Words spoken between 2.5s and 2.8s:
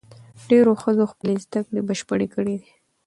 دي.